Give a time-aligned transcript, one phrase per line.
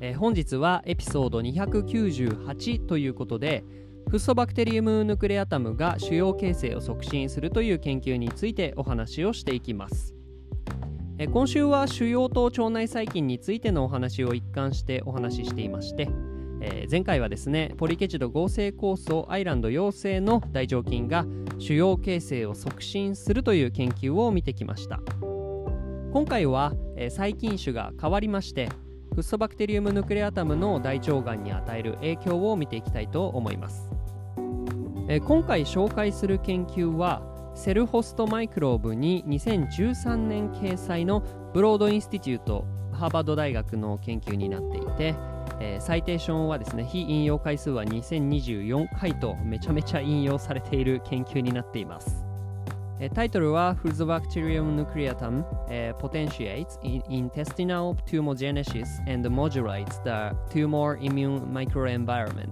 [0.00, 3.64] えー本日はエピソード298ということで
[4.08, 10.14] フッ素バクテリウムヌクレアタムが腫瘍形成を促進するという研究についてお話をしていきます。
[11.18, 16.08] え今週は腫瘍と腸内細菌についてのお話を一貫してお話ししていまして、
[16.60, 21.24] えー前回はですねポリケチド合成酵素アイランド陽性の大腸菌が
[21.58, 25.00] 腫瘍形成を促進するという研究を見てきました。
[26.12, 28.68] 今回は、えー細菌種が変わりまして
[29.16, 33.90] フソバクテリウムヌクレアタムの大腸がんに与える影響を見ていきたいと思います、
[35.08, 37.22] え今回紹介する研究は
[37.54, 41.22] Cell Host & Microbe に2013年掲載の
[41.54, 45.14] Broad Institute ハーバード大学の研究になっていて、
[45.60, 52.25] えーサイテーションはですね被引用回数は2024回とめちゃめちゃ引用されている研究になっています。
[52.98, 62.50] えタイトルは Fusobacterium nucleatum、えー potentiates intestinal tumogenesis and modulates the tumor immune microenvironment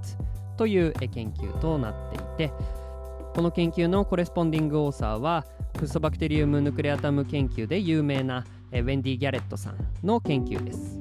[0.57, 2.53] という研究となっていて
[3.35, 5.45] この研究のコレスポンディングオーサーは
[5.77, 11.01] フッ素バクテリウムヌクレアタム研究で有名なウェンディ・ギャレットさんの研究です。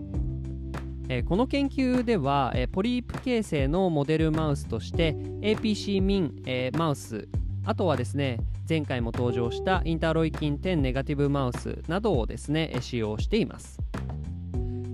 [1.26, 7.28] この研究では、ポリープ形成のモデルマウスとして APC ミン、えーマウス
[7.66, 13.80] あとはですね前回も登場したインターロイキン10ネガティブマウスなどをですね使用しています、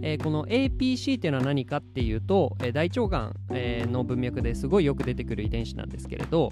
[0.01, 6.51] えーこの APC っていうのは何かっていうと、えー大腸がん、えーの文脈ですごいよく出てくる遺伝子なんですけれど、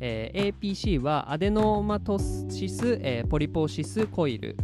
[0.00, 4.56] えー APC はアデノマトシス、えーポリポーシスコイル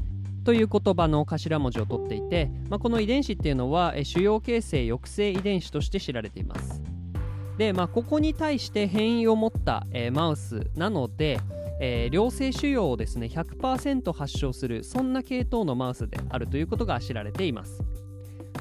[0.45, 6.84] という言葉の頭文字を取っていて、まあ、この遺伝子っていうのはえー腫瘍形成抑制遺伝子として知られています。
[7.59, 11.39] で、まあ、ここに対して変異を持った、えーマウスなので、
[11.81, 17.83] えー良性腫瘍をですね100%発症するそんな系統のマウスであるということが知られています。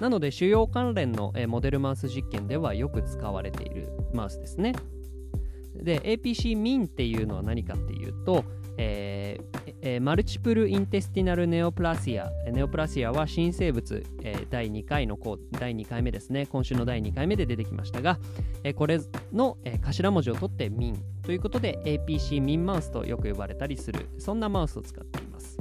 [0.02, 4.74] なので腫瘍関連の、えーモデルマウス実験ではよく使われているマウスですね。
[5.76, 8.44] で APC ミンっていうのは何かっていうと、
[8.78, 15.18] えーえーマルチプルインテスティナルネオプラシアネオプラシアは新生物、えー第2回の
[15.52, 16.46] 第2回目ですね。
[16.46, 18.18] 今週の第2回目で出てきましたが、
[18.64, 19.02] えーこれ
[19.34, 21.04] の、えー頭文字を取ってミン。
[21.22, 24.08] ということで APC ミンマウスとよく呼ばれたりする。
[24.20, 25.58] そんなマウスを使っています。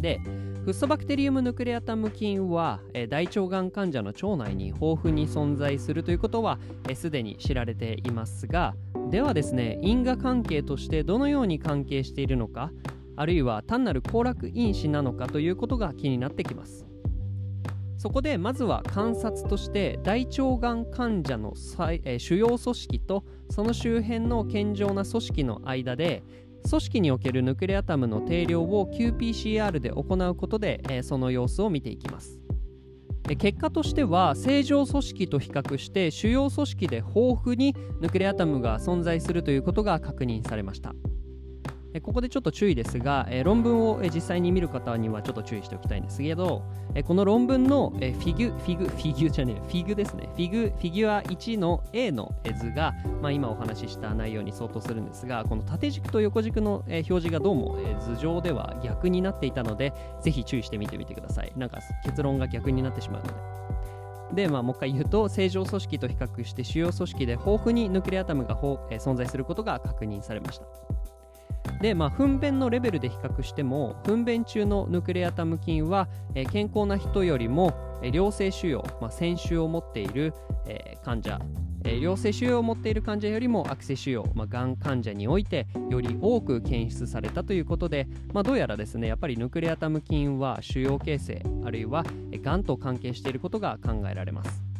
[0.00, 0.18] で
[0.64, 6.58] フッ素バクテリウムヌクレアタム菌は、えー大腸がん患者の腸内に豊富に存在するということは
[6.88, 8.74] えーすで、に知られていますが
[9.10, 12.72] ではですね因果関係としてどのように関係しているのか
[13.16, 16.86] あるいは単なる行楽因子なのかということが気になってきます。
[17.96, 26.22] そこでまずは観察として大腸がん患者の細え主要組織とその周辺の健常な組織の間で
[26.68, 32.40] 組織におけるヌクレアタムの定量を qPCR で行うことで、その様子を見ていきます。
[33.38, 40.94] 結果としては正常組織と比較して主要組織で豊富にヌクレアタムが存在するということが確認されました。
[41.94, 46.64] えここでちょっと注意ですが、え論文をえ実際に見る方にはちょっと注意しておきたいんですけど、
[46.96, 50.28] えこの論文のえフィギュフィグフィギュじゃねえフィグですね。
[50.32, 61.52] フィグフィギュア1の A の図が、まあ、今お話しした内容に相当するんですがこの縦軸と横軸のえ表示がどうもえ図上では逆になっていたのでぜひ注意して見てみてください。
[61.56, 64.42] なんか結論が逆になってしまうので。
[64.42, 68.58] で、まあ、もう一回言うと正常組織と比較して主要組織で豊富にヌクレアタムが
[68.90, 71.13] え存在することが確認されました。
[71.84, 80.32] で、まあ、糞便のレベルで比較しても糞便中のヌクレアタム菌は、えー健康な人よりも、えー良性腫瘍、まあ、腺腫を持っている、
[80.66, 81.38] えー患者、
[81.84, 92.02] えー良性腫瘍を持っている患者よりも悪性腫瘍、まあ、がん患者においてより多く検出されたということで、まあ、どうやらですねやっぱりヌクレアタム菌は腫瘍形成あるいは
[92.32, 94.73] えがんと関係していることが考えられます。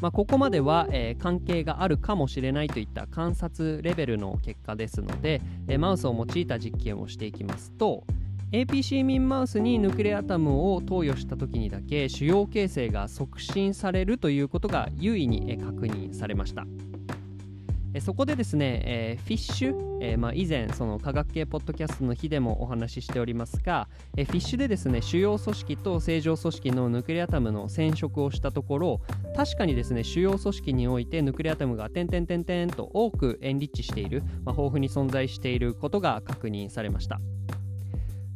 [0.00, 8.04] まあ、ここまでは、えー、関係があるかもしれないといった観察レベルの結果ですので、えー、マウスを用いた実験をしていきますと
[8.52, 16.64] APC ミンマウスにヌクレアタムを投与した時にだけ腫瘍形成が促進されるということが優位に確認されました。
[18.00, 29.00] そこでですね、えー、フィッシュ、えー、まあ、以前その科学系ポッドキャストの日でもお話ししておりますが、えー、フィッシュでですね主要組織と正常組織のヌクレアタムの染色をしたところ
[29.36, 37.20] 確かにですね主要組織においてヌクレアタムが点々点々と多くエンリッチしている、まあ、豊富に存在していることが確認されました。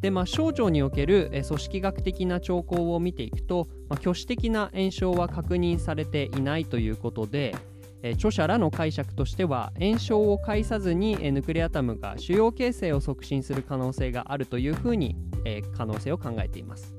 [0.02, 7.54] でまあ、小腸における組織学的な兆候を見ていくと、まあ、挙手的な炎症は確認されていないということで、
[8.02, 16.94] え著者らの解釈としては炎症を介さずに、えヌクレアタムが腫瘍形成を促進する可能性があるというふうに、え可能性を考えています。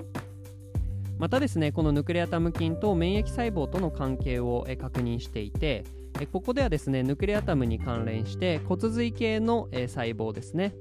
[1.18, 5.84] またですねこのヌクレアタム菌と免疫細胞との関係を、え確認していて
[6.20, 10.74] えここではですねヌクレアタムに関連して骨髄系の、え細胞ですね。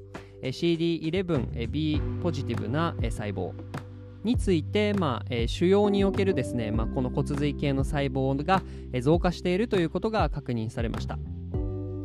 [0.43, 3.53] CD11B ポジティブな、細胞。
[4.23, 8.61] について、まあえー、腫瘍におけるですね、まあ、この骨髄系の細胞が、
[9.01, 11.17] 増加しているということが確認されました。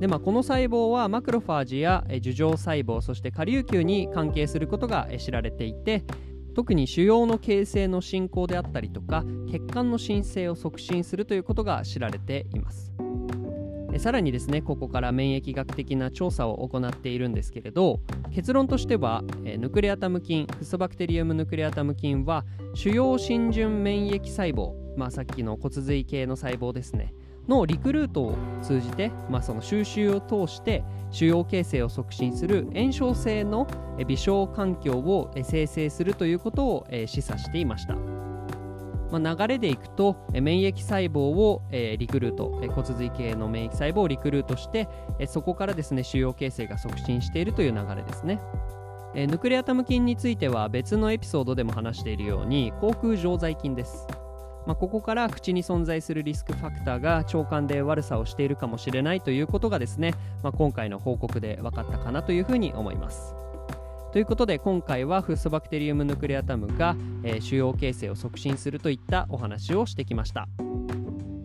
[0.01, 6.05] で、まあ、この細胞はマクロファージや、樹状細胞そして下粒球に関係することが、知られていて
[6.55, 12.93] 特に腫瘍の形成の進行であったりとか血管の申請を促進するということが知られています。
[13.97, 18.01] さらにですねここから免疫学的な調査を行っているんですけれど
[18.31, 19.25] 結論としては、
[19.59, 22.45] ヌクレアタム菌フスバクテリウムヌクレアタム菌は
[22.75, 27.15] 主要浸潤免疫細胞、まあ、さっきの骨髄系の細胞ですね
[27.49, 33.67] のリクルートを通じて、まあ、その収集を通して腫瘍形成を促進する炎症性の
[34.07, 38.18] 微小環境を生成するということを示唆していました。
[39.11, 44.89] まあ、流れでいくと免疫細胞を、え、リクルート、え、骨髄系の免疫細胞をリクルートして、
[45.19, 48.41] え、そこからですね腫瘍形成が促進しているという流れですね。
[49.15, 54.07] えヌクレアタム菌については別のエピソードでも話しているように口腔常在菌です。
[54.67, 60.13] まあ、ここから口に存在するリスクファクターが腸管で悪さをしているかもしれないということがですね、
[60.43, 63.35] まあ、今回の報告で分かったかなというふうに思います。
[64.13, 70.49] ということで今回はフッ素バクテリウムヌクレアタムが、えー、腫瘍形成を促進するといったお話をしてきました、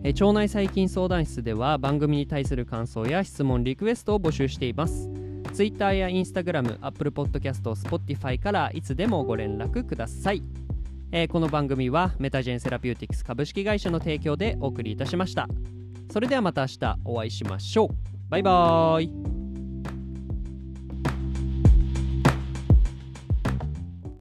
[0.02, 5.10] えー、腸内細菌相談室では番組に対する感想や質問リクエストを募集しています。
[5.52, 10.42] Twitter や Instagram、Apple Podcast、Spotify からいつでもご連絡ください、
[11.12, 15.46] えー、この番組はメタジェンセラピューティクス株式会社の提供でお送りいたしました。
[16.10, 17.88] それではまた明日お会いしましょう。
[18.28, 19.43] バイバーイ。